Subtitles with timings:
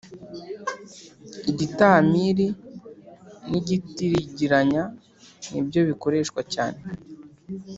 [1.51, 2.47] igitamili
[3.49, 4.83] n ‘igitigirinya
[5.51, 6.79] nibyo bikoreshwa cyane.